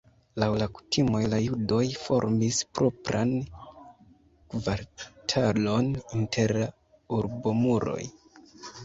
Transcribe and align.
Laŭ 0.41 0.45
la 0.59 0.67
kutimoj 0.75 1.19
la 1.33 1.39
judoj 1.47 1.81
formis 2.05 2.61
propran 2.77 3.33
kvartalon 4.55 5.91
inter 6.21 6.55
la 6.63 6.71
urbomuroj. 7.19 8.01